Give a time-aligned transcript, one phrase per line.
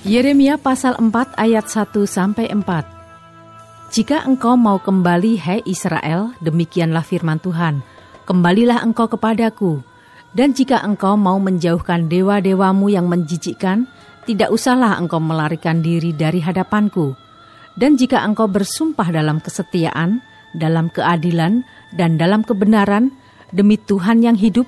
[0.00, 3.92] Yeremia pasal 4 ayat 1 sampai 4.
[3.92, 7.84] Jika engkau mau kembali hai Israel, demikianlah firman Tuhan,
[8.24, 9.84] kembalilah engkau kepadaku.
[10.32, 13.84] Dan jika engkau mau menjauhkan dewa-dewamu yang menjijikkan,
[14.24, 17.12] tidak usahlah engkau melarikan diri dari hadapanku.
[17.76, 20.24] Dan jika engkau bersumpah dalam kesetiaan,
[20.56, 21.60] dalam keadilan,
[21.92, 23.12] dan dalam kebenaran,
[23.52, 24.64] demi Tuhan yang hidup,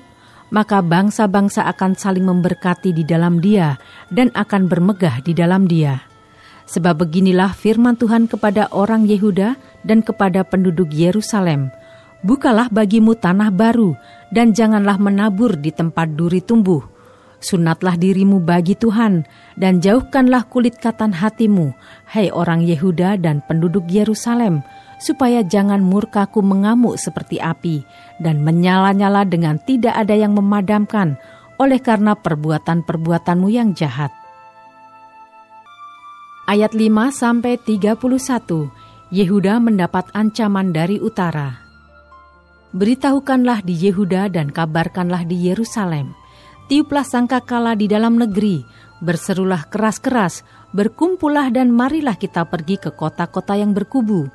[0.53, 3.75] maka bangsa-bangsa akan saling memberkati di dalam Dia
[4.13, 6.05] dan akan bermegah di dalam Dia.
[6.69, 11.73] Sebab beginilah firman Tuhan kepada orang Yehuda dan kepada penduduk Yerusalem:
[12.23, 13.97] Bukalah bagimu tanah baru,
[14.31, 16.85] dan janganlah menabur di tempat duri tumbuh.
[17.43, 19.27] Sunatlah dirimu bagi Tuhan,
[19.59, 21.75] dan jauhkanlah kulit katan hatimu,
[22.07, 24.63] hai orang Yehuda dan penduduk Yerusalem,
[25.01, 27.85] supaya jangan murkaku mengamuk seperti api
[28.21, 31.17] dan menyala-nyala dengan tidak ada yang memadamkan
[31.61, 34.11] oleh karena perbuatan-perbuatanmu yang jahat.
[36.43, 38.67] Ayat 5 sampai 31.
[39.13, 41.63] Yehuda mendapat ancaman dari utara.
[42.73, 46.17] Beritahukanlah di Yehuda dan kabarkanlah di Yerusalem.
[46.65, 48.65] Tiuplah sangkakala di dalam negeri,
[48.99, 50.41] berserulah keras-keras,
[50.73, 54.27] berkumpullah dan marilah kita pergi ke kota-kota yang berkubu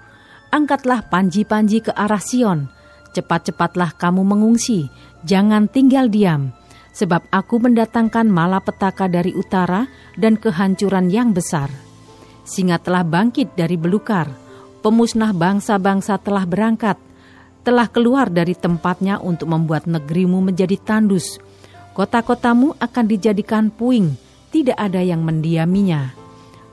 [0.53, 2.69] angkatlah panji-panji ke arah Sion.
[3.13, 4.93] Cepat-cepatlah kamu mengungsi,
[5.25, 6.53] jangan tinggal diam.
[6.93, 9.87] Sebab aku mendatangkan malapetaka dari utara
[10.19, 11.71] dan kehancuran yang besar.
[12.43, 14.27] Singa telah bangkit dari belukar,
[14.83, 16.99] pemusnah bangsa-bangsa telah berangkat,
[17.63, 21.39] telah keluar dari tempatnya untuk membuat negerimu menjadi tandus.
[21.93, 24.17] Kota-kotamu akan dijadikan puing,
[24.49, 26.15] tidak ada yang mendiaminya.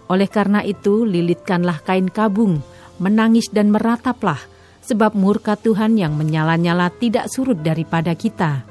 [0.07, 2.61] Oleh karena itu, lilitkanlah kain kabung,
[3.01, 4.39] menangis dan merataplah,
[4.85, 8.63] sebab murka Tuhan yang menyala-nyala tidak surut daripada kita.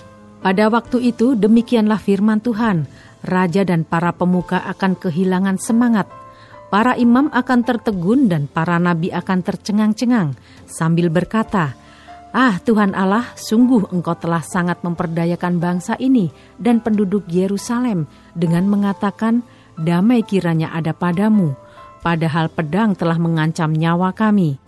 [0.45, 2.84] Pada waktu itu demikianlah firman Tuhan,
[3.25, 6.07] raja dan para pemuka akan kehilangan semangat,
[6.69, 10.37] para imam akan tertegun dan para nabi akan tercengang-cengang
[10.69, 11.73] sambil berkata,
[12.34, 19.47] Ah Tuhan Allah, sungguh Engkau telah sangat memperdayakan bangsa ini dan penduduk Yerusalem dengan mengatakan,
[19.79, 21.55] damai kiranya ada padamu,
[22.04, 24.60] padahal pedang telah mengancam nyawa kami.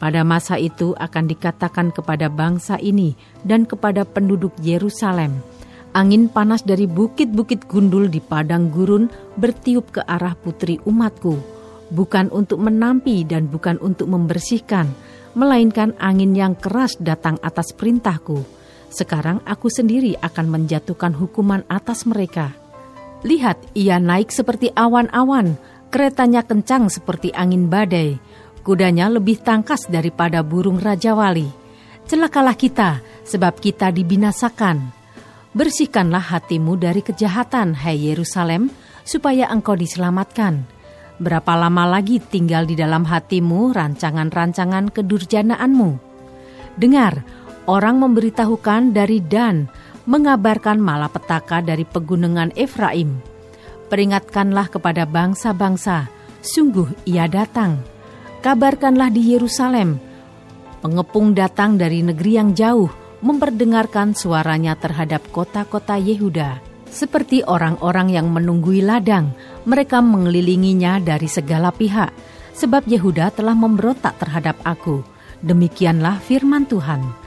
[0.00, 3.12] Pada masa itu akan dikatakan kepada bangsa ini
[3.44, 5.44] dan kepada penduduk Yerusalem,
[5.92, 11.36] angin panas dari bukit-bukit gundul di padang gurun bertiup ke arah putri umatku,
[11.92, 14.88] bukan untuk menampi dan bukan untuk membersihkan,
[15.36, 18.42] melainkan angin yang keras datang atas perintahku.
[18.90, 22.63] Sekarang aku sendiri akan menjatuhkan hukuman atas mereka.'
[23.24, 25.56] Lihat, ia naik seperti awan-awan,
[25.88, 28.20] keretanya kencang seperti angin badai,
[28.60, 31.48] kudanya lebih tangkas daripada burung Raja Wali.
[32.04, 34.92] Celakalah kita, sebab kita dibinasakan.
[35.56, 38.68] Bersihkanlah hatimu dari kejahatan, hai Yerusalem,
[39.08, 40.68] supaya engkau diselamatkan.
[41.16, 45.90] Berapa lama lagi tinggal di dalam hatimu rancangan-rancangan kedurjanaanmu?
[46.76, 47.24] Dengar,
[47.70, 49.70] orang memberitahukan dari Dan,
[50.04, 53.20] mengabarkan malapetaka dari pegunungan Efraim.
[53.88, 56.08] Peringatkanlah kepada bangsa-bangsa,
[56.44, 57.80] sungguh ia datang.
[58.44, 59.96] Kabarkanlah di Yerusalem,
[60.84, 62.92] pengepung datang dari negeri yang jauh,
[63.24, 66.60] memperdengarkan suaranya terhadap kota-kota Yehuda.
[66.92, 69.32] Seperti orang-orang yang menunggui ladang,
[69.64, 72.12] mereka mengelilinginya dari segala pihak,
[72.52, 75.00] sebab Yehuda telah memberontak terhadap aku.
[75.40, 77.23] Demikianlah firman Tuhan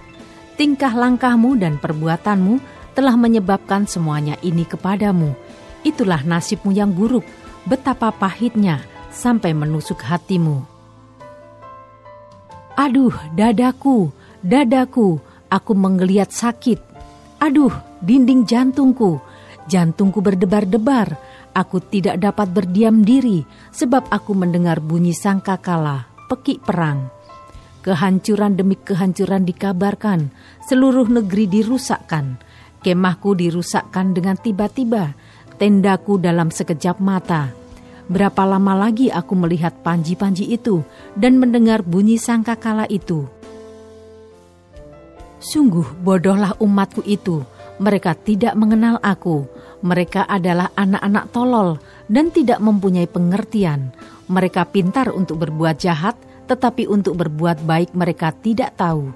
[0.58, 2.59] tingkah langkahmu dan perbuatanmu
[2.98, 5.38] telah menyebabkan semuanya ini kepadamu.
[5.86, 7.24] Itulah nasibmu yang buruk,
[7.64, 8.82] betapa pahitnya
[9.14, 10.66] sampai menusuk hatimu.
[12.74, 14.09] Aduh, dadaku,
[14.42, 16.82] dadaku, aku menggeliat sakit.
[17.38, 19.22] Aduh, dinding jantungku,
[19.70, 21.16] jantungku berdebar-debar.
[21.58, 23.42] Aku tidak dapat berdiam diri
[23.74, 27.16] sebab aku mendengar bunyi sangkakala, pekik perang
[27.87, 30.28] Kehancuran demi kehancuran dikabarkan,
[30.67, 32.35] seluruh negeri dirusakkan,
[32.84, 35.16] kemahku dirusakkan dengan tiba-tiba,
[35.55, 37.55] tendaku dalam sekejap mata.
[38.11, 40.84] Berapa lama lagi aku melihat panji-panji itu
[41.16, 43.23] dan mendengar bunyi sangkakala itu?
[45.39, 47.47] Sungguh bodohlah umatku itu,
[47.78, 49.45] Mereka tidak mengenal aku.
[49.85, 51.78] Mereka adalah anak-anak tolol
[52.09, 53.93] dan tidak mempunyai pengertian.
[54.25, 56.17] Mereka pintar untuk berbuat jahat,
[56.47, 59.11] tetapi untuk berbuat baik mereka tidak tahu.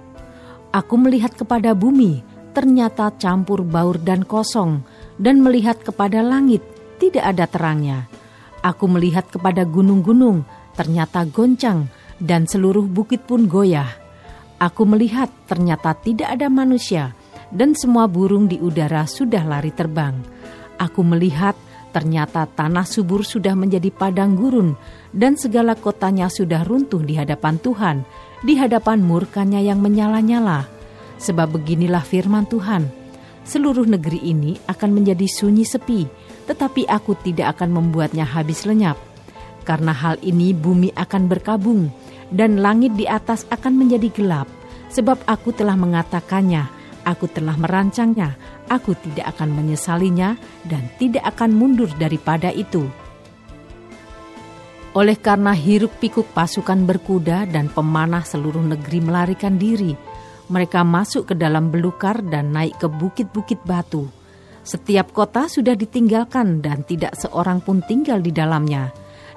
[0.71, 4.83] Aku melihat kepada bumi, ternyata campur baur dan kosong,
[5.15, 6.63] dan melihat kepada langit,
[6.99, 8.07] tidak ada terangnya.
[8.61, 10.45] Aku melihat kepada gunung-gunung,
[10.77, 11.89] ternyata goncang,
[12.21, 13.89] dan seluruh bukit pun goyah.
[14.61, 17.17] Aku melihat ternyata tidak ada manusia,
[17.49, 20.15] dan semua burung di udara sudah lari terbang.
[20.77, 21.57] Aku melihat
[21.91, 24.75] ternyata tanah subur sudah menjadi padang gurun,
[25.11, 27.97] dan segala kotanya sudah runtuh di hadapan Tuhan,
[28.41, 30.65] di hadapan murkanya yang menyala-nyala.
[31.21, 32.89] Sebab beginilah firman Tuhan,
[33.45, 36.09] seluruh negeri ini akan menjadi sunyi sepi,
[36.49, 38.97] tetapi aku tidak akan membuatnya habis lenyap.
[39.61, 41.93] Karena hal ini bumi akan berkabung,
[42.33, 44.49] dan langit di atas akan menjadi gelap,
[44.89, 48.35] sebab aku telah mengatakannya, aku telah merancangnya,
[48.69, 52.87] aku tidak akan menyesalinya dan tidak akan mundur daripada itu.
[54.91, 59.95] Oleh karena hiruk pikuk pasukan berkuda dan pemanah seluruh negeri melarikan diri,
[60.51, 64.11] mereka masuk ke dalam belukar dan naik ke bukit-bukit batu.
[64.67, 68.91] Setiap kota sudah ditinggalkan dan tidak seorang pun tinggal di dalamnya.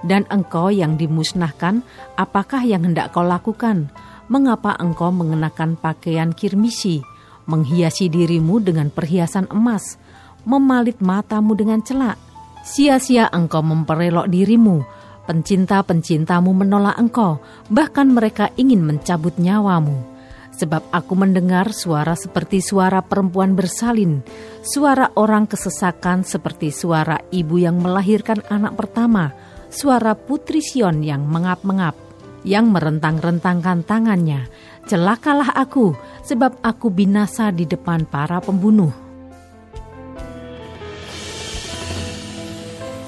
[0.04, 1.80] Dan engkau yang dimusnahkan,
[2.20, 3.88] apakah yang hendak kau lakukan?
[4.28, 7.13] Mengapa engkau mengenakan pakaian kirmisi?'
[7.44, 9.96] Menghiasi dirimu dengan perhiasan emas,
[10.44, 12.16] memalit matamu dengan celak.
[12.64, 14.84] Sia-sia engkau memperelok dirimu,
[15.28, 20.14] pencinta-pencintamu menolak engkau, bahkan mereka ingin mencabut nyawamu.
[20.54, 24.22] Sebab aku mendengar suara seperti suara perempuan bersalin,
[24.62, 29.34] suara orang kesesakan seperti suara ibu yang melahirkan anak pertama,
[29.66, 31.98] suara putri Sion yang mengap-mengap,
[32.46, 34.46] yang merentang-rentangkan tangannya,
[34.84, 38.92] celakalah aku, sebab aku binasa di depan para pembunuh.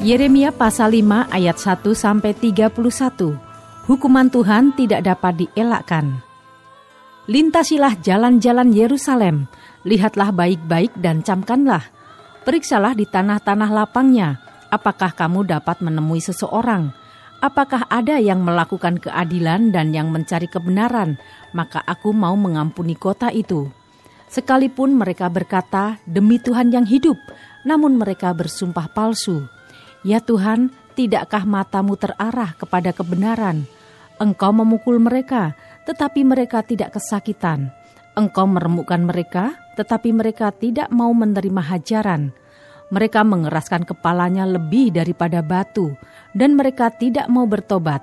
[0.04, 2.68] Yeremia pasal 5 ayat 1 sampai 31.
[3.88, 6.20] Hukuman Tuhan tidak dapat dielakkan.
[7.26, 9.48] Lintasilah jalan-jalan Yerusalem,
[9.82, 11.82] lihatlah baik-baik dan camkanlah.
[12.46, 14.38] Periksalah di tanah-tanah lapangnya,
[14.70, 17.05] apakah kamu dapat menemui seseorang
[17.44, 21.20] Apakah ada yang melakukan keadilan dan yang mencari kebenaran,
[21.52, 23.68] maka aku mau mengampuni kota itu.
[24.26, 27.16] Sekalipun mereka berkata, "Demi Tuhan yang hidup,"
[27.62, 29.46] namun mereka bersumpah palsu.
[30.02, 33.68] Ya Tuhan, tidakkah matamu terarah kepada kebenaran?
[34.16, 35.52] Engkau memukul mereka,
[35.84, 37.68] tetapi mereka tidak kesakitan.
[38.16, 42.32] Engkau meremukkan mereka, tetapi mereka tidak mau menerima hajaran.
[42.86, 45.98] Mereka mengeraskan kepalanya lebih daripada batu,
[46.38, 47.98] dan mereka tidak mau bertobat.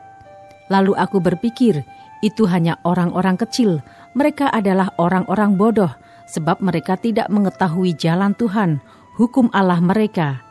[0.68, 1.84] Lalu aku berpikir,
[2.24, 3.80] itu hanya orang-orang kecil,
[4.16, 5.92] mereka adalah orang-orang bodoh,
[6.28, 8.84] sebab mereka tidak mengetahui jalan Tuhan,
[9.20, 10.44] hukum Allah mereka.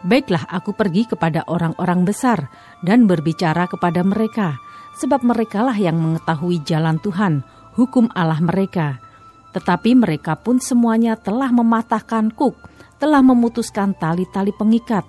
[0.00, 2.48] Baiklah aku pergi kepada orang-orang besar
[2.86, 4.56] dan berbicara kepada mereka,
[4.96, 7.44] sebab merekalah yang mengetahui jalan Tuhan,
[7.76, 9.02] hukum Allah mereka.
[9.50, 12.56] Tetapi mereka pun semuanya telah mematahkan kuk,
[13.00, 15.02] telah memutuskan tali-tali pengikat,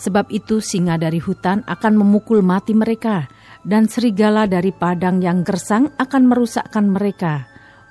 [0.00, 3.28] Sebab itu singa dari hutan akan memukul mati mereka,
[3.68, 7.44] dan serigala dari padang yang gersang akan merusakkan mereka.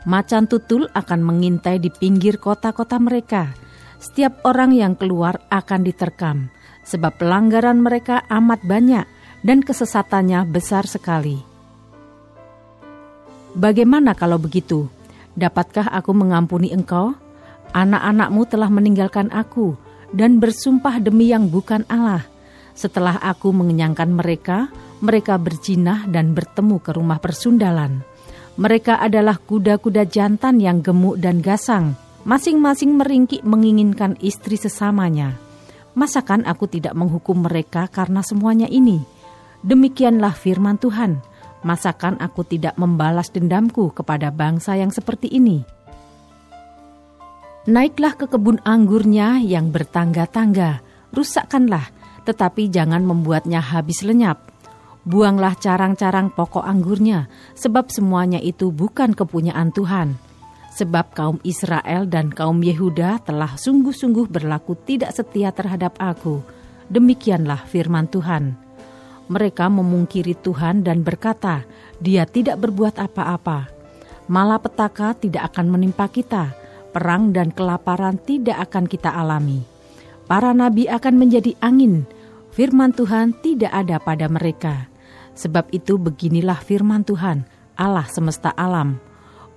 [0.10, 3.54] Macan tutul akan mengintai di pinggir kota-kota mereka.
[4.02, 6.50] Setiap orang yang keluar akan diterkam,
[6.82, 9.06] sebab pelanggaran mereka amat banyak
[9.46, 11.38] dan kesesatannya besar sekali.
[13.54, 14.90] Bagaimana kalau begitu?
[15.38, 17.14] Dapatkah aku mengampuni engkau?
[17.70, 19.78] Anak-anakmu telah meninggalkan aku,
[20.10, 22.26] dan bersumpah demi yang bukan Allah.
[22.74, 24.74] Setelah aku mengenyangkan mereka,
[25.04, 28.02] mereka berjinah dan bertemu ke rumah persundalan.
[28.60, 31.96] Mereka adalah kuda-kuda jantan yang gemuk dan gasang,
[32.26, 35.38] masing-masing meringkik menginginkan istri sesamanya.
[35.96, 39.00] Masakan aku tidak menghukum mereka karena semuanya ini?
[39.64, 41.20] Demikianlah firman Tuhan.
[41.60, 45.79] Masakan aku tidak membalas dendamku kepada bangsa yang seperti ini?'
[47.68, 50.80] Naiklah ke kebun anggurnya yang bertangga-tangga,
[51.12, 51.92] rusakkanlah,
[52.24, 54.40] tetapi jangan membuatnya habis lenyap.
[55.04, 57.28] Buanglah carang-carang pokok anggurnya,
[57.60, 60.16] sebab semuanya itu bukan kepunyaan Tuhan.
[60.72, 66.40] Sebab kaum Israel dan kaum Yehuda telah sungguh-sungguh berlaku tidak setia terhadap aku.
[66.88, 68.56] Demikianlah firman Tuhan.
[69.28, 71.68] Mereka memungkiri Tuhan dan berkata,
[72.00, 73.68] "Dia tidak berbuat apa-apa."
[74.32, 76.69] Malapetaka tidak akan menimpa kita
[77.00, 79.64] perang dan kelaparan tidak akan kita alami.
[80.28, 82.04] Para nabi akan menjadi angin,
[82.52, 84.92] firman Tuhan tidak ada pada mereka.
[85.32, 87.48] Sebab itu beginilah firman Tuhan,
[87.80, 89.00] Allah semesta alam.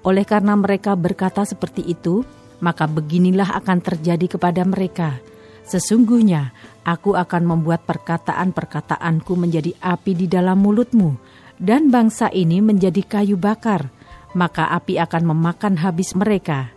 [0.06, 2.22] Oleh karena mereka berkata seperti itu,
[2.62, 5.18] maka beginilah akan terjadi kepada mereka.
[5.66, 6.54] Sesungguhnya
[6.86, 11.18] aku akan membuat perkataan-perkataanku menjadi api di dalam mulutmu,
[11.58, 13.90] dan bangsa ini menjadi kayu bakar,
[14.38, 16.70] maka api akan memakan habis mereka.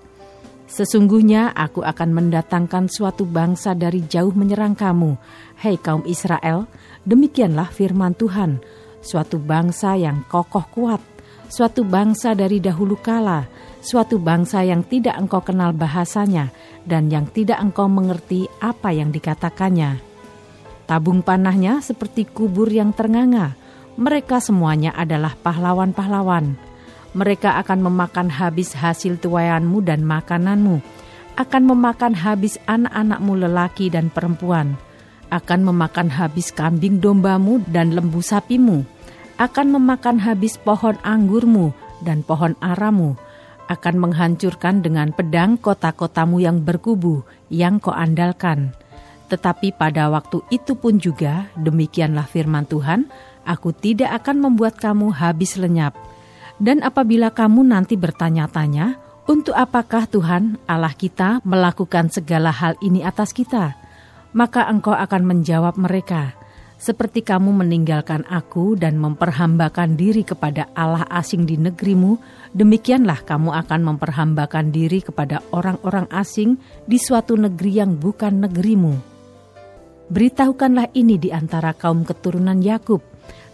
[0.66, 5.14] Sesungguhnya aku akan mendatangkan suatu bangsa dari jauh menyerang kamu,
[5.62, 6.66] hei kaum Israel,
[7.06, 8.60] demikianlah firman Tuhan,
[9.06, 11.02] suatu bangsa yang kokoh kuat,
[11.54, 13.46] suatu bangsa dari dahulu kala,
[13.86, 16.50] suatu bangsa yang tidak engkau kenal bahasanya
[16.90, 20.02] dan yang tidak engkau mengerti apa yang dikatakannya.
[20.90, 23.58] Tabung panahnya seperti kubur yang ternganga.
[23.98, 26.58] Mereka semuanya adalah pahlawan-pahlawan.
[27.16, 30.84] Mereka akan memakan habis hasil tuayanmu dan makananmu,
[31.40, 34.76] akan memakan habis anak-anakmu lelaki dan perempuan,
[35.32, 38.84] akan memakan habis kambing dombamu dan lembu sapimu,
[39.40, 41.72] akan memakan habis pohon anggurmu
[42.04, 43.16] dan pohon aramu,
[43.72, 48.76] akan menghancurkan dengan pedang kota-kotamu yang berkubu yang kau andalkan.
[49.32, 53.10] Tetapi pada waktu itu pun juga, demikianlah firman Tuhan,
[53.48, 55.98] aku tidak akan membuat kamu habis lenyap.
[56.62, 63.34] Dan apabila kamu nanti bertanya-tanya, untuk apakah Tuhan Allah kita melakukan segala hal ini atas
[63.34, 63.76] kita?
[64.36, 66.36] Maka engkau akan menjawab mereka,
[66.76, 72.20] seperti kamu meninggalkan aku dan memperhambakan diri kepada Allah asing di negerimu,
[72.52, 78.94] demikianlah kamu akan memperhambakan diri kepada orang-orang asing di suatu negeri yang bukan negerimu.
[80.12, 83.02] Beritahukanlah ini di antara kaum keturunan Yakub.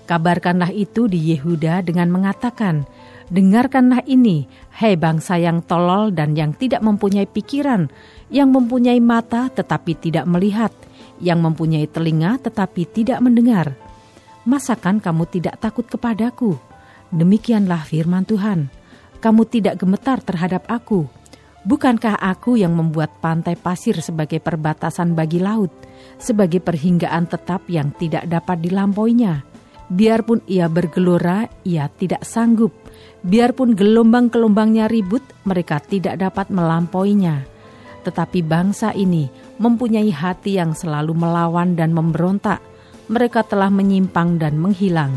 [0.09, 2.85] Kabarkanlah itu di Yehuda dengan mengatakan,
[3.31, 4.43] Dengarkanlah ini,
[4.75, 7.87] hei bangsa yang tolol dan yang tidak mempunyai pikiran,
[8.27, 10.75] yang mempunyai mata tetapi tidak melihat,
[11.23, 13.71] yang mempunyai telinga tetapi tidak mendengar.
[14.43, 16.59] Masakan kamu tidak takut kepadaku?
[17.07, 18.67] Demikianlah firman Tuhan.
[19.23, 21.07] Kamu tidak gemetar terhadap aku.
[21.61, 25.69] Bukankah aku yang membuat pantai pasir sebagai perbatasan bagi laut,
[26.17, 29.50] sebagai perhinggaan tetap yang tidak dapat dilampauinya?
[29.91, 32.71] Biarpun ia bergelora, ia tidak sanggup.
[33.27, 37.43] Biarpun gelombang-gelombangnya ribut, mereka tidak dapat melampauinya.
[38.07, 39.27] Tetapi bangsa ini
[39.59, 42.63] mempunyai hati yang selalu melawan dan memberontak.
[43.11, 45.11] Mereka telah menyimpang dan menghilang.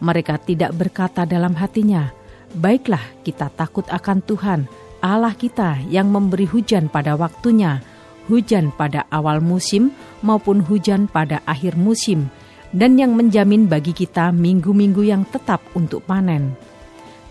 [0.00, 2.08] Mereka tidak berkata dalam hatinya,
[2.56, 4.64] "Baiklah, kita takut akan Tuhan,
[5.04, 7.84] Allah kita yang memberi hujan pada waktunya,
[8.32, 9.92] hujan pada awal musim
[10.24, 12.32] maupun hujan pada akhir musim,
[12.74, 16.56] dan yang menjamin bagi kita minggu-minggu yang tetap untuk panen."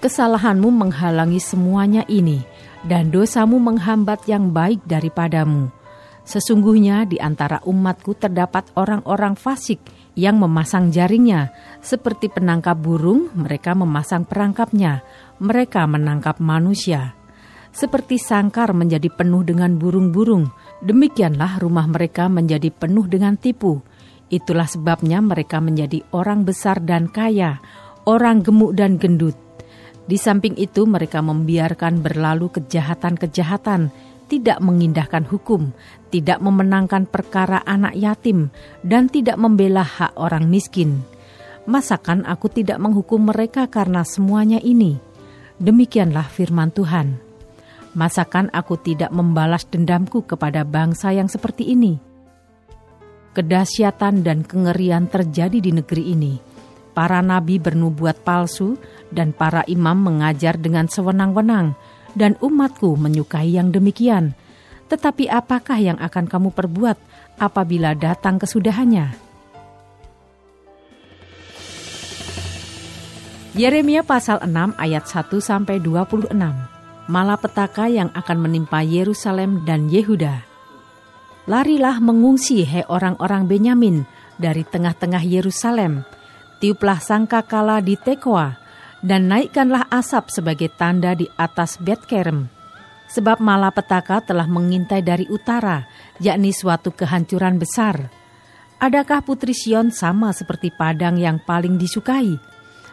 [0.03, 2.45] Kesalahanmu menghalangi semuanya ini,
[2.85, 5.73] dan dosamu menghambat yang baik daripadamu.
[6.25, 9.77] Sesungguhnya di antara umatku terdapat orang-orang fasik
[10.17, 11.53] yang memasang jaringnya,
[11.85, 15.05] seperti penangkap burung, mereka memasang perangkapnya,
[15.37, 17.13] mereka menangkap manusia.
[17.69, 20.49] Seperti sangkar menjadi penuh dengan burung-burung,
[20.81, 23.85] demikianlah rumah mereka menjadi penuh dengan tipu.
[24.33, 27.61] Itulah sebabnya mereka menjadi orang besar dan kaya,
[28.09, 29.37] orang gemuk dan gendut.
[30.05, 33.89] Di samping itu, mereka membiarkan berlalu kejahatan-kejahatan
[34.25, 35.69] tidak mengindahkan hukum,
[36.09, 38.49] tidak memenangkan perkara anak yatim,
[38.81, 41.05] dan tidak membela hak orang miskin.
[41.65, 45.01] Masakan aku tidak menghukum mereka karena semuanya ini?
[45.57, 47.17] Demikianlah firman Tuhan.
[47.95, 52.04] Masakan aku tidak membalas dendamku kepada bangsa yang seperti ini?
[53.35, 56.39] Kedahsyatan dan kengerian terjadi di negeri ini.
[56.95, 58.79] Para nabi bernubuat palsu
[59.11, 61.75] dan para imam mengajar dengan sewenang-wenang
[62.15, 64.31] dan umatku menyukai yang demikian.
[64.87, 66.95] Tetapi apakah yang akan kamu perbuat
[67.35, 69.11] apabila datang kesudahannya?
[73.59, 76.31] Yeremia pasal 6 ayat 1 sampai 26.
[77.11, 80.54] Malapetaka yang akan menimpa Yerusalem dan Yehuda.
[81.45, 84.09] Larilah mengungsi he orang-orang Benyamin
[84.41, 86.01] dari tengah-tengah Yerusalem.
[86.57, 88.57] Tiuplah sangka kala di Tekoa
[89.05, 92.49] dan naikkanlah asap sebagai tanda di atas Betkerem.
[93.05, 95.85] Sebab malapetaka telah mengintai dari utara,
[96.17, 98.09] yakni suatu kehancuran besar.
[98.81, 102.41] Adakah Putri Sion sama seperti padang yang paling disukai?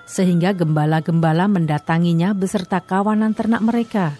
[0.05, 4.13] Sehingga gembala-gembala mendatanginya beserta kawanan ternak mereka.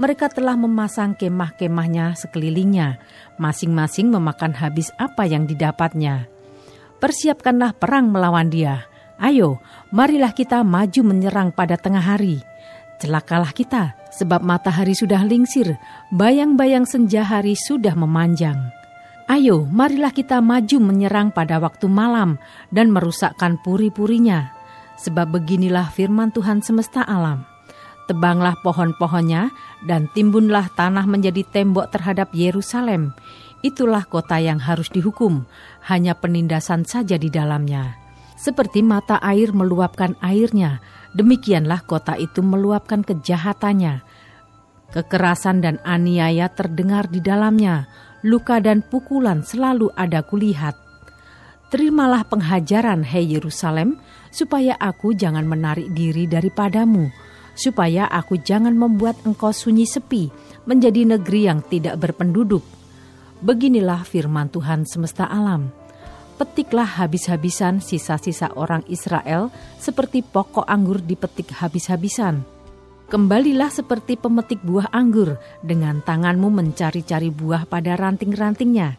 [0.00, 2.96] Mereka telah memasang kemah-kemahnya sekelilingnya,
[3.36, 6.24] masing-masing memakan habis apa yang didapatnya.
[7.04, 8.88] Persiapkanlah perang melawan dia,
[9.20, 9.60] Ayo,
[9.92, 12.40] marilah kita maju menyerang pada tengah hari.
[13.04, 15.76] Celakalah kita, sebab matahari sudah lingsir,
[16.08, 18.56] bayang-bayang senja hari sudah memanjang.
[19.28, 22.40] Ayo, marilah kita maju menyerang pada waktu malam
[22.72, 24.56] dan merusakkan puri-purinya.
[24.96, 27.49] Sebab beginilah firman Tuhan semesta alam.
[28.10, 29.54] Tebanglah pohon-pohonnya,
[29.86, 33.14] dan timbunlah tanah menjadi tembok terhadap Yerusalem.
[33.62, 35.46] Itulah kota yang harus dihukum,
[35.86, 37.94] hanya penindasan saja di dalamnya.
[38.34, 40.82] Seperti mata air meluapkan airnya,
[41.14, 44.02] demikianlah kota itu meluapkan kejahatannya.
[44.90, 47.86] Kekerasan dan aniaya terdengar di dalamnya,
[48.26, 50.74] luka dan pukulan selalu ada kulihat.
[51.70, 54.02] Terimalah penghajaran, hei Yerusalem,
[54.34, 57.29] supaya aku jangan menarik diri daripadamu,
[57.60, 60.32] supaya aku jangan membuat engkau sunyi sepi,
[60.64, 62.64] menjadi negeri yang tidak berpenduduk.
[63.44, 65.76] Beginilah firman Tuhan semesta alam
[66.40, 72.40] petiklah habis-habisan sisa-sisa orang Israel seperti pokok anggur dipetik habis-habisan.
[73.12, 78.96] Kembalilah seperti pemetik buah anggur dengan tanganmu mencari-cari buah pada ranting-rantingnya.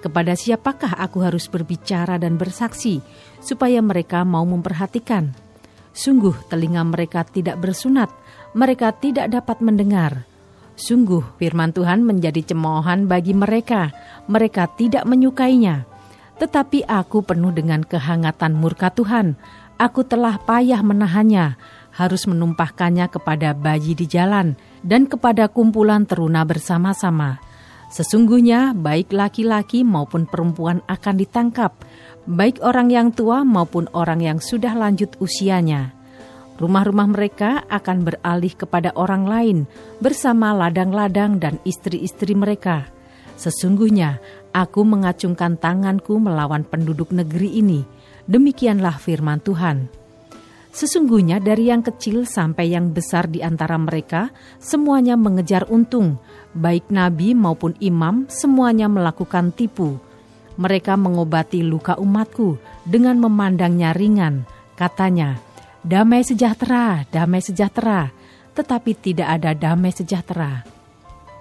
[0.00, 3.04] Kepada siapakah aku harus berbicara dan bersaksi
[3.44, 5.43] supaya mereka mau memperhatikan?
[5.94, 8.10] Sungguh telinga mereka tidak bersunat,
[8.50, 10.26] mereka tidak dapat mendengar.
[10.74, 13.94] Sungguh firman Tuhan menjadi cemoohan bagi mereka,
[14.26, 15.86] mereka tidak menyukainya.
[16.34, 19.38] Tetapi aku penuh dengan kehangatan murka Tuhan,
[19.78, 21.54] aku telah payah menahannya,
[21.94, 27.38] harus menumpahkannya kepada bayi di jalan dan kepada kumpulan teruna bersama-sama.
[27.94, 31.78] Sesungguhnya baik laki-laki maupun perempuan akan ditangkap,
[32.24, 36.04] baik orang yang tua maupun orang yang sudah lanjut usianya.'
[36.54, 39.58] Rumah-rumah mereka akan beralih kepada orang lain
[39.98, 42.86] bersama ladang-ladang dan istri-istri mereka.
[43.34, 44.22] Sesungguhnya
[44.54, 47.82] aku mengacungkan tanganku melawan penduduk negeri ini.
[48.30, 49.90] Demikianlah firman Tuhan.
[50.70, 56.18] Sesungguhnya dari yang kecil sampai yang besar di antara mereka, semuanya mengejar untung,
[56.54, 59.98] baik nabi maupun imam, semuanya melakukan tipu.
[60.54, 64.46] Mereka mengobati luka umatku dengan memandangnya ringan.
[64.78, 65.38] Katanya,
[65.82, 68.14] damai sejahtera, damai sejahtera,
[68.54, 70.62] tetapi tidak ada damai sejahtera.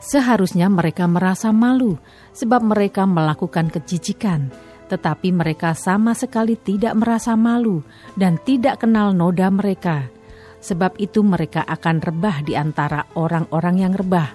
[0.03, 1.95] Seharusnya mereka merasa malu
[2.35, 4.51] sebab mereka melakukan kejijikan,
[4.91, 7.85] tetapi mereka sama sekali tidak merasa malu
[8.19, 10.11] dan tidak kenal noda mereka.
[10.59, 14.31] Sebab itu mereka akan rebah di antara orang-orang yang rebah.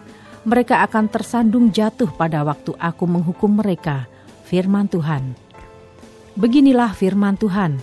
[0.48, 4.08] Mereka akan tersandung jatuh pada waktu aku menghukum mereka.
[4.48, 5.36] Firman Tuhan.
[6.40, 7.76] Beginilah firman Tuhan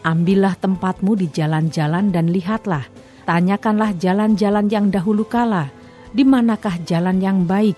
[0.00, 2.88] Ambillah tempatmu di jalan-jalan dan lihatlah.
[3.28, 5.68] Tanyakanlah jalan-jalan yang dahulu kala,
[6.10, 7.76] di manakah jalan yang baik.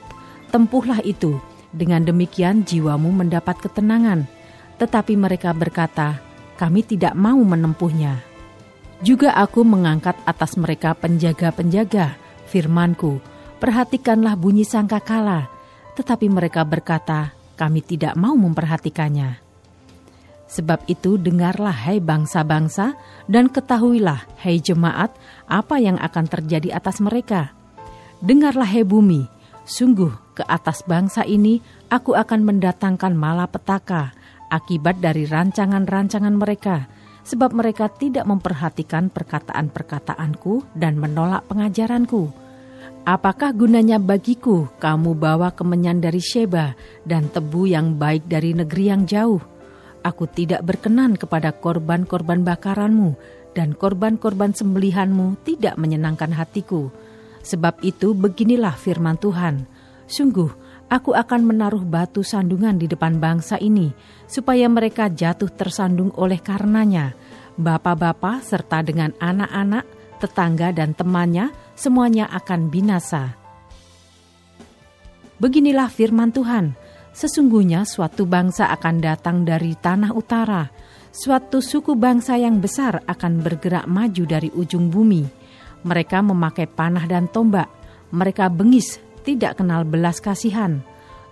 [0.55, 1.43] Tempuhlah itu,
[1.75, 4.31] dengan demikian jiwamu mendapat ketenangan.
[4.79, 6.23] Tetapi mereka berkata,
[6.55, 8.23] kami tidak mau menempuhnya.
[9.03, 12.15] Juga aku mengangkat atas mereka penjaga-penjaga,
[12.47, 13.19] firmanku,
[13.59, 15.51] perhatikanlah bunyi sangkakala.
[15.99, 19.39] Tetapi mereka berkata, kami tidak mau memperhatikannya.
[20.53, 22.93] Sebab itu dengarlah hai bangsa-bangsa
[23.25, 25.09] dan ketahuilah hai jemaat
[25.49, 27.57] apa yang akan terjadi atas mereka.
[28.21, 29.25] Dengarlah hai bumi,
[29.65, 34.13] sungguh ke atas bangsa ini aku akan mendatangkan malapetaka
[34.53, 36.85] akibat dari rancangan-rancangan mereka,
[37.25, 42.42] sebab mereka tidak memperhatikan perkataan-perkataanku dan menolak pengajaranku.
[43.03, 49.11] Apakah gunanya bagiku kamu bawa kemenyan dari Sheba dan tebu yang baik dari negeri yang
[49.11, 49.43] jauh?
[50.07, 53.19] Aku tidak berkenan kepada korban-korban bakaranmu,
[53.59, 56.95] dan korban-korban sembelihanmu tidak menyenangkan hatiku.
[57.43, 59.67] Sebab itu beginilah firman Tuhan,
[60.07, 60.55] Sungguh,
[60.87, 63.91] aku akan menaruh batu sandungan di depan bangsa ini,
[64.31, 67.19] supaya mereka jatuh tersandung oleh karenanya.
[67.59, 69.91] Bapak-bapak serta dengan anak-anak,
[70.23, 73.37] tetangga dan temannya, semuanya akan binasa.
[75.43, 76.79] Beginilah firman Tuhan,
[77.13, 80.73] Sesungguhnya suatu bangsa akan datang dari tanah utara,
[81.13, 85.29] suatu suku bangsa yang besar akan bergerak maju dari ujung bumi.
[85.85, 87.69] Mereka memakai panah dan tombak,
[88.17, 88.97] mereka bengis,
[89.29, 90.81] tidak kenal belas kasihan.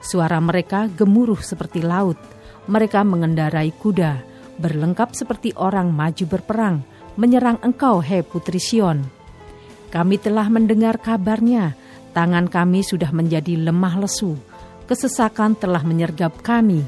[0.05, 2.21] Suara mereka gemuruh seperti laut,
[2.69, 4.21] mereka mengendarai kuda,
[4.61, 6.85] berlengkap seperti orang maju berperang,
[7.17, 9.20] menyerang engkau, hei putri Sion.
[9.91, 11.75] Kami telah mendengar kabarnya,
[12.15, 14.39] tangan kami sudah menjadi lemah lesu
[14.91, 16.83] kesesakan telah menyergap kami.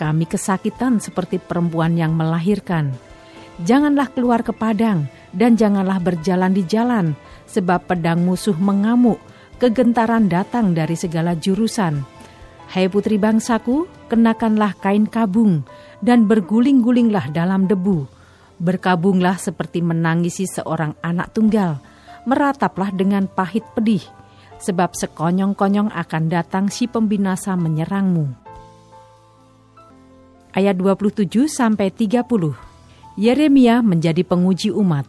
[0.00, 2.96] Kami kesakitan seperti perempuan yang melahirkan.
[3.60, 5.04] Janganlah keluar ke padang
[5.36, 7.12] dan janganlah berjalan di jalan,
[7.44, 9.20] sebab pedang musuh mengamuk,
[9.60, 12.00] kegentaran datang dari segala jurusan.
[12.72, 15.60] Hai putri bangsaku, kenakanlah kain kabung
[16.00, 18.08] dan berguling-gulinglah dalam debu.
[18.56, 21.84] Berkabunglah seperti menangisi seorang anak tunggal.
[22.22, 24.02] Merataplah dengan pahit pedih
[24.62, 28.30] sebab sekonyong-konyong akan datang si pembinasa menyerangmu.
[30.54, 32.22] Ayat 27 sampai 30.
[33.18, 35.08] Yeremia menjadi penguji umat.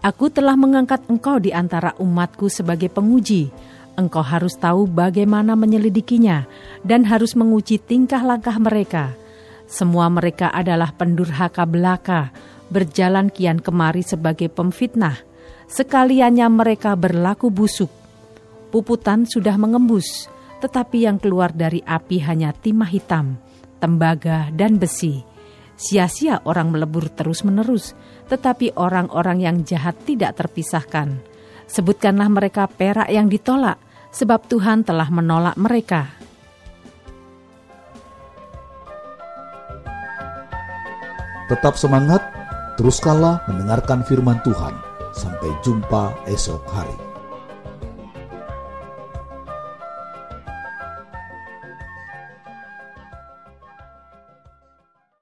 [0.00, 3.52] Aku telah mengangkat engkau di antara umatku sebagai penguji.
[4.00, 6.48] Engkau harus tahu bagaimana menyelidikinya
[6.80, 9.12] dan harus menguji tingkah langkah mereka.
[9.68, 12.32] Semua mereka adalah pendurhaka belaka,
[12.72, 15.29] berjalan kian kemari sebagai pemfitnah.
[15.70, 17.94] Sekaliannya mereka berlaku busuk.
[18.74, 20.26] Puputan sudah mengembus,
[20.58, 23.38] tetapi yang keluar dari api hanya timah hitam,
[23.78, 25.22] tembaga, dan besi.
[25.78, 27.94] Sia-sia orang melebur terus-menerus,
[28.26, 31.22] tetapi orang-orang yang jahat tidak terpisahkan.
[31.70, 33.78] Sebutkanlah mereka perak yang ditolak,
[34.10, 36.10] sebab Tuhan telah menolak mereka.
[41.46, 42.26] Tetap semangat,
[42.74, 44.89] teruskanlah mendengarkan firman Tuhan.
[45.10, 47.09] Sampai jumpa esok hari.